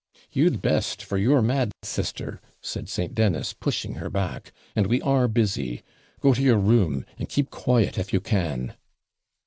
'You'd 0.31 0.63
best; 0.63 1.03
for 1.03 1.19
you're 1.19 1.43
mad, 1.43 1.71
sister,' 1.83 2.41
said 2.59 2.89
St. 2.89 3.13
Dennis, 3.13 3.53
pushing 3.53 3.93
her 4.01 4.09
back; 4.09 4.51
'and 4.75 4.87
we 4.87 4.99
are 5.03 5.27
busy; 5.27 5.83
go 6.21 6.33
to 6.33 6.41
your 6.41 6.57
room, 6.57 7.05
and 7.19 7.29
keep 7.29 7.51
quiet, 7.51 7.99
if 7.99 8.11
you 8.11 8.19
can.' 8.19 8.73